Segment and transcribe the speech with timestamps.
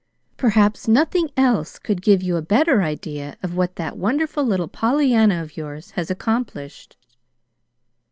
[0.35, 5.43] Perhaps nothing else could give you a better idea of what that wonderful little Pollyanna
[5.43, 6.97] of yours has accomplished.